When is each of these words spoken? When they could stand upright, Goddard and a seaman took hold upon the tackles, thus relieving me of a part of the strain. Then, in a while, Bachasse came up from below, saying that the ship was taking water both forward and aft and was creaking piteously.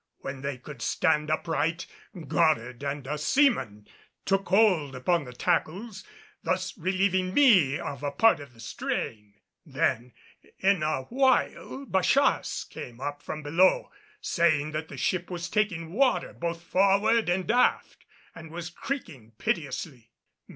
When 0.21 0.41
they 0.41 0.57
could 0.57 0.81
stand 0.81 1.29
upright, 1.29 1.85
Goddard 2.27 2.81
and 2.83 3.05
a 3.05 3.19
seaman 3.19 3.85
took 4.25 4.47
hold 4.49 4.95
upon 4.95 5.25
the 5.25 5.31
tackles, 5.31 6.03
thus 6.41 6.75
relieving 6.75 7.35
me 7.35 7.77
of 7.77 8.01
a 8.01 8.09
part 8.09 8.39
of 8.39 8.55
the 8.55 8.59
strain. 8.59 9.35
Then, 9.63 10.13
in 10.57 10.81
a 10.81 11.03
while, 11.03 11.85
Bachasse 11.85 12.63
came 12.63 12.99
up 12.99 13.21
from 13.21 13.43
below, 13.43 13.91
saying 14.19 14.71
that 14.71 14.87
the 14.87 14.97
ship 14.97 15.29
was 15.29 15.47
taking 15.47 15.93
water 15.93 16.33
both 16.33 16.63
forward 16.63 17.29
and 17.29 17.51
aft 17.51 18.03
and 18.33 18.49
was 18.49 18.71
creaking 18.71 19.33
piteously. 19.37 20.09